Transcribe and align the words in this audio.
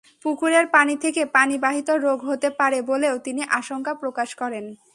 পুকুরের 0.25 0.65
পানি 0.67 0.95
থেকে 0.97 1.21
পানিবাহিত 1.25 1.89
রোগ 2.05 2.19
হতে 2.25 2.49
পারে 2.59 2.79
বলেও 2.81 3.15
তিনি 3.17 3.41
আশঙ্কা 3.49 3.93
প্রকাশ 3.93 4.29
করেন। 4.35 4.65